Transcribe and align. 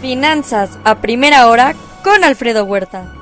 Finanzas 0.00 0.78
a 0.84 1.00
primera 1.00 1.48
hora 1.48 1.74
con 2.04 2.22
Alfredo 2.22 2.66
Huerta. 2.66 3.14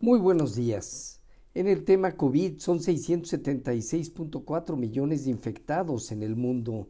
Muy 0.00 0.18
buenos 0.18 0.56
días. 0.56 1.20
En 1.54 1.68
el 1.68 1.84
tema 1.84 2.16
COVID 2.16 2.58
son 2.58 2.80
676.4 2.80 4.76
millones 4.76 5.24
de 5.24 5.30
infectados 5.30 6.10
en 6.10 6.24
el 6.24 6.34
mundo. 6.34 6.88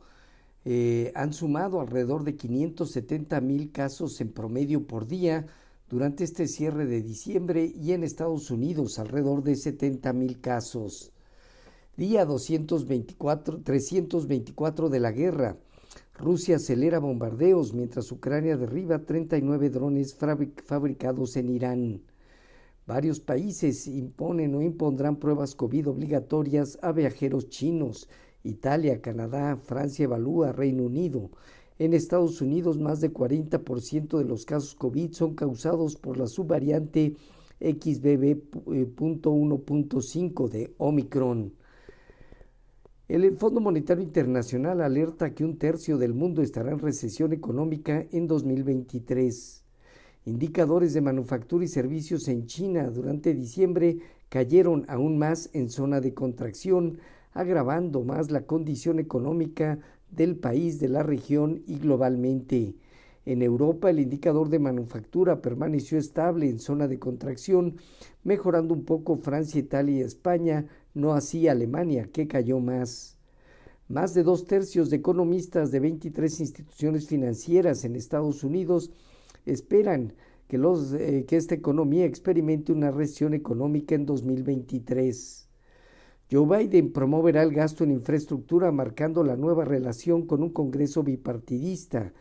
Eh, 0.65 1.13
han 1.15 1.35
sumado 1.35 1.79
alrededor 1.79 2.25
de 2.25 2.37
570 2.37 3.39
mil 3.43 3.71
casos 3.71 4.19
en 4.23 4.33
promedio 4.33 4.87
por 4.87 5.07
día 5.07 5.45
durante 5.91 6.25
este 6.25 6.49
cierre 6.49 6.87
de 6.87 7.03
diciembre 7.03 7.71
y 7.75 7.93
en 7.93 8.03
Estados 8.03 8.51
Unidos 8.51 8.99
alrededor 8.99 9.43
de 9.43 9.57
70 9.57 10.13
mil 10.15 10.41
casos. 10.41 11.13
Día 11.99 12.25
224, 12.25 13.61
324 13.63 14.89
de 14.89 15.01
la 15.01 15.13
guerra. 15.13 15.59
Rusia 16.21 16.57
acelera 16.57 16.99
bombardeos 16.99 17.73
mientras 17.73 18.13
Ucrania 18.13 18.59
derriba 18.59 18.99
39 18.99 19.71
drones 19.71 20.15
fabricados 20.15 21.37
en 21.37 21.49
Irán. 21.49 22.03
Varios 22.87 23.21
países 23.21 23.87
imponen 23.87 24.55
o 24.55 24.61
impondrán 24.61 25.17
pruebas 25.17 25.55
COVID 25.55 25.89
obligatorias 25.89 26.79
a 26.83 26.93
viajeros 26.93 27.49
chinos. 27.49 28.07
Italia, 28.45 29.01
Canadá, 29.01 29.57
Francia 29.57 30.05
evalúa, 30.05 30.53
Reino 30.53 30.83
Unido. 30.83 31.31
En 31.79 31.95
Estados 31.95 32.43
Unidos, 32.43 32.79
más 32.79 33.01
del 33.01 33.15
40% 33.15 34.19
de 34.19 34.27
los 34.27 34.45
casos 34.45 34.75
COVID 34.75 35.13
son 35.13 35.35
causados 35.35 35.97
por 35.97 36.19
la 36.19 36.27
subvariante 36.27 37.17
XBB.1.5 37.61 40.49
de 40.51 40.75
Omicron. 40.77 41.55
El 43.11 43.37
Fondo 43.37 43.61
Monetario 43.61 44.05
Internacional 44.05 44.81
alerta 44.81 45.35
que 45.35 45.45
un 45.45 45.59
tercio 45.59 45.99
del 45.99 46.15
mundo 46.15 46.43
estará 46.43 46.71
en 46.71 46.79
recesión 46.79 47.33
económica 47.33 48.07
en 48.13 48.29
2023. 48.29 49.65
Indicadores 50.27 50.95
de 50.95 51.01
manufactura 51.01 51.65
y 51.65 51.67
servicios 51.67 52.29
en 52.29 52.47
China 52.47 52.89
durante 52.89 53.35
diciembre 53.35 53.99
cayeron 54.29 54.85
aún 54.87 55.19
más 55.19 55.51
en 55.55 55.71
zona 55.71 56.01
de 56.01 56.15
contracción, 56.15 57.01
agravando 57.33 58.05
más 58.05 58.31
la 58.31 58.43
condición 58.43 59.01
económica 59.01 59.81
del 60.13 60.37
país, 60.37 60.79
de 60.79 60.91
la 60.91 61.03
región 61.03 61.65
y 61.67 61.81
globalmente. 61.81 62.77
En 63.27 63.43
Europa 63.43 63.91
el 63.91 64.01
indicador 64.01 64.49
de 64.49 64.59
manufactura 64.59 65.43
permaneció 65.43 65.99
estable 65.99 66.49
en 66.49 66.59
zona 66.59 66.89
de 66.89 66.99
contracción, 66.99 67.77
mejorando 68.25 68.75
un 68.75 68.85
poco 68.85 69.17
Francia, 69.17 69.61
Italia 69.61 69.99
y 69.99 70.01
España, 70.01 70.67
no 70.95 71.13
así 71.13 71.47
Alemania, 71.49 72.09
que 72.13 72.27
cayó 72.27 72.61
más. 72.61 73.19
Más 73.89 74.15
de 74.15 74.23
dos 74.23 74.45
tercios 74.45 74.89
de 74.89 74.97
economistas 74.97 75.71
de 75.71 75.81
23 75.81 76.41
instituciones 76.41 77.09
financieras 77.09 77.85
en 77.85 77.97
Estados 77.97 78.45
Unidos 78.45 78.91
esperan 79.45 80.15
eh, 80.53 81.25
que 81.29 81.37
esta 81.37 81.55
economía 81.55 82.07
experimente 82.07 82.73
una 82.73 82.91
recesión 82.91 83.35
económica 83.35 83.95
en 83.95 84.07
2023. 84.07 85.49
Joe 86.31 86.59
Biden 86.59 86.93
promoverá 86.93 87.43
el 87.43 87.53
gasto 87.53 87.85
en 87.85 87.93
infraestructura 87.93 88.73
marcando 88.73 89.23
la 89.23 89.37
nueva 89.37 89.65
relación 89.65 90.27
con 90.27 90.43
un 90.43 90.51
Congreso 90.51 91.03
bipartidista. 91.03 92.13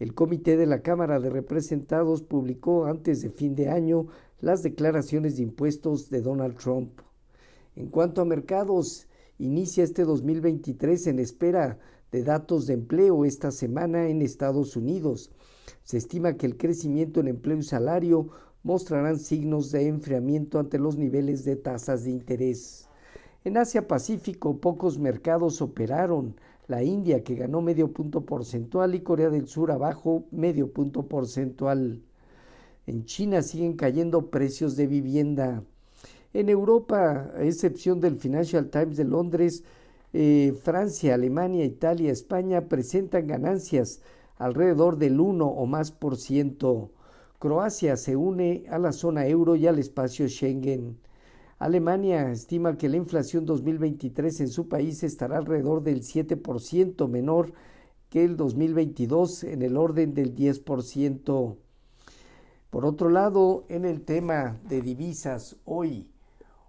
El 0.00 0.12
Comité 0.12 0.56
de 0.56 0.66
la 0.66 0.82
Cámara 0.82 1.20
de 1.20 1.30
Representados 1.30 2.22
publicó 2.22 2.86
antes 2.86 3.22
de 3.22 3.30
fin 3.30 3.54
de 3.54 3.68
año 3.68 4.08
las 4.40 4.64
declaraciones 4.64 5.36
de 5.36 5.44
impuestos 5.44 6.10
de 6.10 6.20
Donald 6.20 6.56
Trump. 6.56 7.00
En 7.76 7.88
cuanto 7.88 8.20
a 8.20 8.24
mercados, 8.24 9.06
inicia 9.38 9.84
este 9.84 10.02
2023 10.02 11.06
en 11.06 11.20
espera 11.20 11.78
de 12.10 12.24
datos 12.24 12.66
de 12.66 12.74
empleo 12.74 13.24
esta 13.24 13.52
semana 13.52 14.08
en 14.08 14.20
Estados 14.20 14.76
Unidos. 14.76 15.30
Se 15.84 15.96
estima 15.96 16.36
que 16.36 16.46
el 16.46 16.56
crecimiento 16.56 17.20
en 17.20 17.28
empleo 17.28 17.58
y 17.58 17.62
salario 17.62 18.30
mostrarán 18.64 19.20
signos 19.20 19.70
de 19.70 19.86
enfriamiento 19.86 20.58
ante 20.58 20.78
los 20.78 20.96
niveles 20.96 21.44
de 21.44 21.54
tasas 21.54 22.02
de 22.02 22.10
interés. 22.10 22.88
En 23.44 23.58
Asia 23.58 23.86
Pacífico 23.86 24.58
pocos 24.58 24.98
mercados 24.98 25.60
operaron. 25.60 26.34
La 26.66 26.82
India 26.82 27.22
que 27.22 27.34
ganó 27.34 27.60
medio 27.60 27.92
punto 27.92 28.22
porcentual 28.22 28.94
y 28.94 29.00
Corea 29.00 29.28
del 29.28 29.48
Sur 29.48 29.70
abajo 29.70 30.24
medio 30.30 30.72
punto 30.72 31.02
porcentual. 31.02 32.00
En 32.86 33.04
China 33.04 33.42
siguen 33.42 33.74
cayendo 33.74 34.30
precios 34.30 34.74
de 34.76 34.86
vivienda. 34.86 35.62
En 36.32 36.48
Europa, 36.48 37.30
a 37.36 37.44
excepción 37.44 38.00
del 38.00 38.16
Financial 38.16 38.68
Times 38.70 38.96
de 38.96 39.04
Londres, 39.04 39.62
eh, 40.12 40.54
Francia, 40.62 41.14
Alemania, 41.14 41.64
Italia, 41.64 42.10
España 42.10 42.68
presentan 42.68 43.26
ganancias 43.26 44.00
alrededor 44.38 44.96
del 44.96 45.20
1 45.20 45.46
o 45.46 45.66
más 45.66 45.90
por 45.90 46.16
ciento. 46.16 46.90
Croacia 47.38 47.96
se 47.96 48.16
une 48.16 48.64
a 48.70 48.78
la 48.78 48.92
zona 48.92 49.26
euro 49.26 49.54
y 49.54 49.66
al 49.66 49.78
espacio 49.78 50.28
Schengen. 50.28 50.98
Alemania 51.64 52.30
estima 52.30 52.76
que 52.76 52.90
la 52.90 52.98
inflación 52.98 53.46
2023 53.46 54.40
en 54.40 54.48
su 54.48 54.68
país 54.68 55.02
estará 55.02 55.38
alrededor 55.38 55.82
del 55.82 56.02
7% 56.02 57.08
menor 57.08 57.54
que 58.10 58.22
el 58.22 58.36
2022 58.36 59.44
en 59.44 59.62
el 59.62 59.78
orden 59.78 60.12
del 60.12 60.36
10%. 60.36 61.56
Por 62.68 62.84
otro 62.84 63.08
lado, 63.08 63.64
en 63.70 63.86
el 63.86 64.02
tema 64.02 64.60
de 64.68 64.82
divisas, 64.82 65.56
hoy 65.64 66.10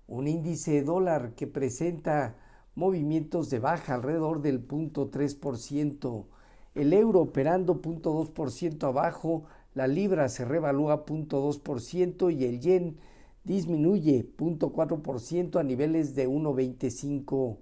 un 0.07 0.29
índice 0.29 0.81
dólar 0.81 1.33
que 1.35 1.45
presenta 1.45 2.37
movimientos 2.73 3.49
de 3.49 3.59
baja 3.59 3.95
alrededor 3.95 4.41
del 4.41 4.65
0.3%, 4.65 6.23
el 6.73 6.93
euro 6.93 7.19
operando 7.19 7.81
0.2% 7.81 8.87
abajo, 8.87 9.43
la 9.73 9.87
libra 9.87 10.29
se 10.29 10.45
revalúa 10.45 11.05
0.2% 11.05 12.33
y 12.33 12.45
el 12.45 12.61
yen 12.61 12.97
disminuye 13.45 14.27
0.4% 14.37 15.59
a 15.59 15.63
niveles 15.63 16.13
de 16.15 16.27
1.25. 16.27 17.57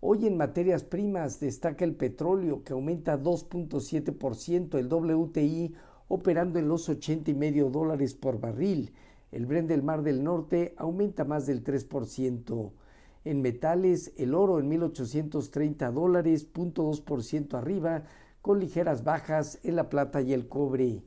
Hoy 0.00 0.26
en 0.26 0.36
materias 0.36 0.84
primas 0.84 1.38
destaca 1.40 1.84
el 1.84 1.94
petróleo 1.94 2.64
que 2.64 2.72
aumenta 2.72 3.20
2.7%, 3.20 4.78
el 4.78 4.88
WTI 4.90 5.74
operando 6.08 6.58
en 6.58 6.68
los 6.68 6.88
80 6.88 7.30
y 7.30 7.34
medio 7.34 7.68
dólares 7.68 8.14
por 8.14 8.40
barril 8.40 8.92
el 9.32 9.46
Brent 9.46 9.68
del 9.68 9.82
Mar 9.82 10.02
del 10.02 10.22
Norte 10.22 10.74
aumenta 10.78 11.24
más 11.24 11.46
del 11.46 11.64
3%. 11.64 12.70
En 13.24 13.42
metales, 13.42 14.12
el 14.16 14.34
oro 14.34 14.60
en 14.60 14.70
1.830 14.70 15.92
dólares, 15.92 16.46
0.2% 16.52 17.54
arriba, 17.54 18.04
con 18.40 18.60
ligeras 18.60 19.02
bajas 19.02 19.58
en 19.64 19.76
la 19.76 19.88
plata 19.88 20.22
y 20.22 20.32
el 20.32 20.48
cobre. 20.48 21.02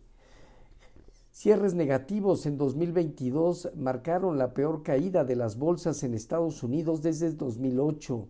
Cierres 1.32 1.76
negativos 1.76 2.48
en 2.48 2.58
2022 2.58 3.70
marcaron 3.76 4.38
la 4.38 4.54
peor 4.54 4.84
caída 4.84 5.24
de 5.24 5.36
las 5.36 5.58
bolsas 5.58 6.04
en 6.04 6.16
Estados 6.16 6.64
Unidos 6.64 7.04
desde 7.04 7.32
2008. 7.32 8.28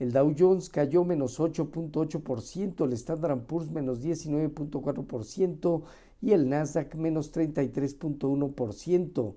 El 0.00 0.12
Dow 0.12 0.34
Jones 0.36 0.68
cayó 0.68 1.04
menos 1.04 1.38
8.8%, 1.38 2.84
el 2.84 2.92
Standard 2.94 3.46
Poor's 3.46 3.70
menos 3.70 4.02
19.4% 4.02 5.82
y 6.20 6.32
el 6.32 6.48
Nasdaq 6.48 6.96
menos 6.96 7.32
33.1%, 7.32 9.34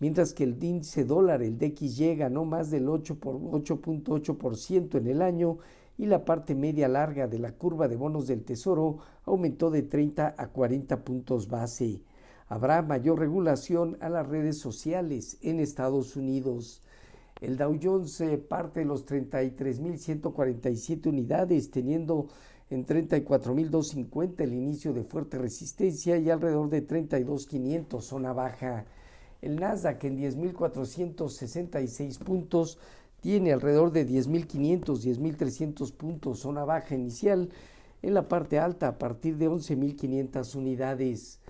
mientras 0.00 0.34
que 0.34 0.44
el 0.44 0.62
índice 0.62 1.04
dólar, 1.04 1.42
el 1.42 1.58
DXY, 1.58 2.16
ganó 2.16 2.44
más 2.44 2.70
del 2.70 2.88
8.8% 2.88 4.98
en 4.98 5.06
el 5.06 5.22
año 5.22 5.58
y 5.96 6.06
la 6.06 6.24
parte 6.24 6.54
media 6.54 6.88
larga 6.88 7.28
de 7.28 7.38
la 7.38 7.52
curva 7.52 7.88
de 7.88 7.96
bonos 7.96 8.26
del 8.26 8.44
Tesoro 8.44 8.98
aumentó 9.24 9.70
de 9.70 9.82
30 9.82 10.34
a 10.36 10.48
40 10.48 11.04
puntos 11.04 11.48
base. 11.48 12.02
Habrá 12.48 12.80
mayor 12.82 13.18
regulación 13.18 13.96
a 14.00 14.08
las 14.08 14.28
redes 14.28 14.58
sociales 14.58 15.36
en 15.42 15.58
Estados 15.58 16.14
Unidos. 16.14 16.80
El 17.40 17.56
Dow 17.56 17.76
Jones 17.82 18.22
parte 18.48 18.78
de 18.80 18.86
los 18.86 19.04
33.147 19.04 21.08
unidades, 21.08 21.72
teniendo 21.72 22.28
en 22.70 22.86
34.250 22.86 24.40
el 24.40 24.54
inicio 24.54 24.92
de 24.92 25.02
fuerte 25.02 25.38
resistencia 25.38 26.18
y 26.18 26.30
alrededor 26.30 26.70
de 26.70 26.86
32.500 26.86 28.00
zona 28.00 28.32
baja. 28.32 28.84
El 29.42 29.56
Nasdaq 29.56 30.04
en 30.04 30.18
10.466 30.18 32.18
puntos 32.18 32.78
tiene 33.20 33.52
alrededor 33.52 33.90
de 33.90 34.08
10.500, 34.08 34.84
10.300 34.84 35.92
puntos 35.92 36.38
zona 36.38 36.64
baja 36.64 36.94
inicial 36.94 37.50
en 38.02 38.14
la 38.14 38.28
parte 38.28 38.60
alta 38.60 38.86
a 38.88 38.98
partir 38.98 39.36
de 39.36 39.48
11.500 39.48 40.54
unidades. 40.54 41.40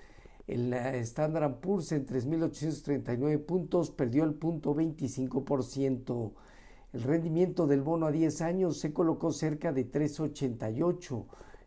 El 0.47 0.73
Standard 0.73 1.59
Poor's 1.59 1.91
en 1.91 2.05
3.839 2.05 3.45
puntos 3.45 3.91
perdió 3.91 4.23
el 4.23 4.33
punto 4.33 4.73
25%. 4.73 6.31
El 6.93 7.03
rendimiento 7.03 7.67
del 7.67 7.81
bono 7.81 8.05
a 8.05 8.11
10 8.11 8.41
años 8.41 8.79
se 8.79 8.93
colocó 8.93 9.33
cerca 9.33 9.73
de 9.73 9.91
3,88, 9.91 11.25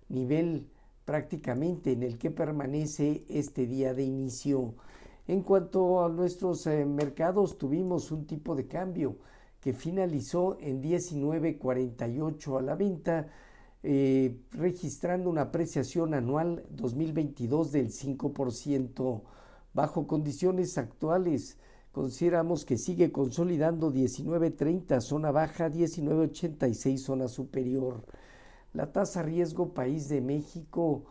nivel 0.09 0.67
prácticamente 1.05 1.93
en 1.93 2.03
el 2.03 2.17
que 2.19 2.31
permanece 2.31 3.25
este 3.29 3.67
día 3.67 3.93
de 3.93 4.05
inicio. 4.05 4.75
En 5.29 5.43
cuanto 5.43 6.03
a 6.03 6.09
nuestros 6.09 6.67
eh, 6.67 6.87
mercados, 6.87 7.59
tuvimos 7.59 8.11
un 8.11 8.27
tipo 8.27 8.57
de 8.57 8.67
cambio 8.67 9.19
que 9.61 9.75
finalizó 9.75 10.57
en 10.59 10.83
19.48 10.83 12.59
a 12.59 12.63
la 12.63 12.75
venta, 12.75 13.29
eh, 13.83 14.37
registrando 14.53 15.31
una 15.31 15.43
apreciación 15.43 16.13
anual 16.15 16.65
2022 16.71 17.73
del 17.73 17.91
5%. 17.91 19.23
Bajo 19.73 20.07
condiciones 20.07 20.77
actuales, 20.77 21.57
consideramos 21.93 22.65
que 22.65 22.77
sigue 22.77 23.11
consolidando 23.13 23.93
19.30 23.93 25.01
zona 25.01 25.31
baja, 25.31 25.71
19.86 25.71 26.99
zona 26.99 27.29
superior. 27.29 28.05
La 28.73 28.93
tasa 28.93 29.23
riesgo 29.23 29.73
país 29.73 30.09
de 30.09 30.21
México 30.21 31.05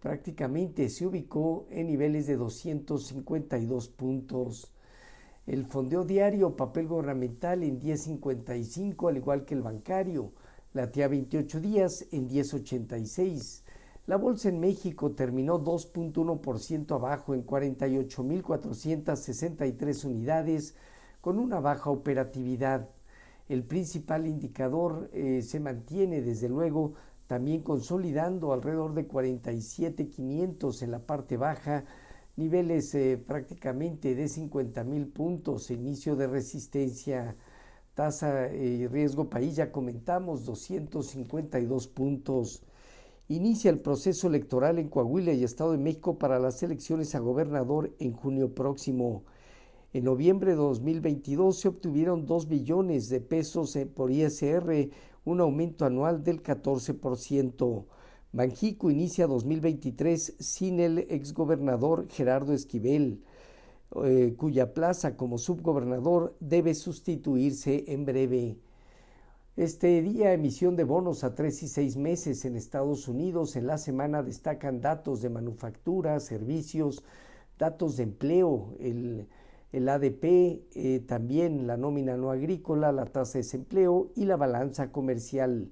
prácticamente 0.00 0.88
se 0.88 1.06
ubicó 1.06 1.66
en 1.70 1.86
niveles 1.86 2.26
de 2.26 2.36
252 2.36 3.88
puntos. 3.88 4.72
El 5.46 5.66
fondeo 5.66 6.04
diario, 6.04 6.56
papel 6.56 6.88
gubernamental 6.88 7.62
en 7.62 7.80
10.55, 7.80 9.08
al 9.08 9.16
igual 9.18 9.44
que 9.44 9.54
el 9.54 9.62
bancario, 9.62 10.32
la 10.74 10.90
TIA 10.90 11.08
28 11.08 11.60
días 11.60 12.04
en 12.10 12.28
10.86. 12.28 13.62
La 14.06 14.16
bolsa 14.16 14.50
en 14.50 14.60
México 14.60 15.12
terminó 15.12 15.64
2.1% 15.64 16.94
abajo 16.94 17.32
en 17.32 17.46
48.463 17.46 20.04
unidades 20.04 20.74
con 21.20 21.38
una 21.38 21.60
baja 21.60 21.90
operatividad. 21.90 22.90
El 23.48 23.62
principal 23.64 24.26
indicador 24.26 25.08
eh, 25.12 25.42
se 25.42 25.60
mantiene 25.60 26.20
desde 26.20 26.48
luego 26.48 26.94
también 27.26 27.62
consolidando 27.62 28.52
alrededor 28.52 28.94
de 28.94 29.08
47.500 29.08 30.82
en 30.82 30.90
la 30.90 30.98
parte 30.98 31.36
baja, 31.36 31.84
niveles 32.36 32.94
eh, 32.94 33.16
prácticamente 33.16 34.14
de 34.14 34.24
50.000 34.24 35.12
puntos, 35.12 35.70
inicio 35.70 36.16
de 36.16 36.26
resistencia, 36.26 37.36
tasa 37.94 38.52
y 38.52 38.86
riesgo 38.86 39.30
país, 39.30 39.56
ya 39.56 39.72
comentamos, 39.72 40.44
252 40.44 41.88
puntos. 41.88 42.62
Inicia 43.28 43.70
el 43.70 43.78
proceso 43.78 44.26
electoral 44.26 44.78
en 44.78 44.88
Coahuila 44.88 45.32
y 45.32 45.44
Estado 45.44 45.72
de 45.72 45.78
México 45.78 46.18
para 46.18 46.38
las 46.38 46.62
elecciones 46.62 47.14
a 47.14 47.20
gobernador 47.20 47.94
en 47.98 48.12
junio 48.12 48.54
próximo. 48.54 49.22
En 49.94 50.04
noviembre 50.04 50.50
de 50.50 50.56
2022 50.56 51.58
se 51.58 51.68
obtuvieron 51.68 52.26
2 52.26 52.48
billones 52.48 53.08
de 53.08 53.20
pesos 53.20 53.76
eh, 53.76 53.86
por 53.86 54.10
ISR, 54.10 54.90
un 55.24 55.40
aumento 55.40 55.86
anual 55.86 56.22
del 56.22 56.42
14%. 56.42 57.84
Banjico 58.32 58.90
inicia 58.90 59.28
2023 59.28 60.34
sin 60.40 60.80
el 60.80 60.98
exgobernador 60.98 62.08
Gerardo 62.08 62.52
Esquivel, 62.52 63.22
eh, 64.02 64.34
cuya 64.36 64.74
plaza 64.74 65.16
como 65.16 65.38
subgobernador 65.38 66.34
debe 66.40 66.74
sustituirse 66.74 67.84
en 67.88 68.04
breve. 68.04 68.56
Este 69.56 70.02
día, 70.02 70.32
emisión 70.32 70.74
de 70.74 70.82
bonos 70.82 71.22
a 71.22 71.36
tres 71.36 71.62
y 71.62 71.68
seis 71.68 71.96
meses 71.96 72.44
en 72.44 72.56
Estados 72.56 73.06
Unidos. 73.06 73.54
En 73.54 73.68
la 73.68 73.78
semana 73.78 74.24
destacan 74.24 74.80
datos 74.80 75.22
de 75.22 75.30
manufactura, 75.30 76.18
servicios, 76.18 77.04
datos 77.56 77.96
de 77.96 78.02
empleo, 78.02 78.74
el, 78.80 79.28
ADP, 79.88 80.24
eh, 80.74 81.04
también 81.06 81.68
la 81.68 81.76
nómina 81.76 82.16
no 82.16 82.32
agrícola, 82.32 82.90
la 82.90 83.04
tasa 83.04 83.34
de 83.34 83.44
desempleo 83.44 84.10
y 84.16 84.24
la 84.24 84.36
balanza 84.36 84.90
comercial. 84.90 85.70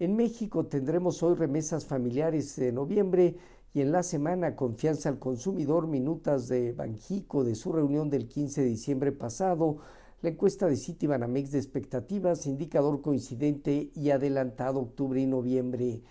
En 0.00 0.16
México 0.16 0.66
tendremos 0.66 1.22
hoy 1.22 1.36
remesas 1.36 1.86
familiares 1.86 2.56
de 2.56 2.72
noviembre 2.72 3.36
y 3.74 3.80
en 3.80 3.92
la 3.92 4.02
semana 4.02 4.54
confianza 4.54 5.08
al 5.08 5.18
consumidor, 5.18 5.86
minutas 5.86 6.48
de 6.48 6.72
Banjico 6.72 7.42
de 7.42 7.54
su 7.54 7.72
reunión 7.72 8.10
del 8.10 8.28
15 8.28 8.62
de 8.62 8.68
diciembre 8.68 9.12
pasado, 9.12 9.78
la 10.20 10.28
encuesta 10.28 10.66
de 10.66 10.76
Citibanamex 10.76 11.52
de 11.52 11.58
expectativas, 11.58 12.46
indicador 12.46 13.00
coincidente 13.00 13.90
y 13.94 14.10
adelantado 14.10 14.80
octubre 14.80 15.20
y 15.20 15.26
noviembre. 15.26 16.02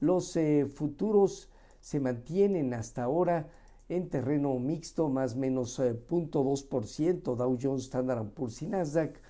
Los 0.00 0.36
eh, 0.36 0.66
futuros 0.66 1.50
se 1.80 2.00
mantienen 2.00 2.72
hasta 2.74 3.04
ahora 3.04 3.48
en 3.88 4.08
terreno 4.08 4.58
mixto, 4.58 5.08
más 5.10 5.36
menos 5.36 5.78
0.2%, 5.78 7.00
eh, 7.08 7.36
Dow 7.36 7.58
Jones, 7.60 7.84
Standard 7.84 8.26
Poor's 8.30 8.62
y 8.62 8.66
Nasdaq, 8.66 9.20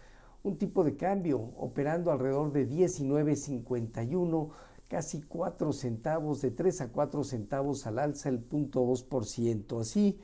un 0.44 0.56
tipo 0.56 0.84
de 0.84 0.96
cambio 0.96 1.50
operando 1.56 2.12
alrededor 2.12 2.52
de 2.52 2.68
19.51, 2.68 4.50
casi 4.92 5.22
4 5.22 5.72
centavos, 5.72 6.42
de 6.42 6.50
3 6.50 6.82
a 6.82 6.92
4 6.92 7.24
centavos 7.24 7.86
al 7.86 7.98
alza 7.98 8.28
el 8.28 8.46
0.2%. 8.46 9.80
Así, 9.80 10.20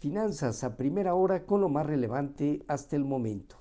Finanzas 0.00 0.64
a 0.64 0.76
primera 0.76 1.14
hora 1.14 1.46
con 1.46 1.60
lo 1.60 1.68
más 1.68 1.86
relevante 1.86 2.64
hasta 2.66 2.96
el 2.96 3.04
momento. 3.04 3.59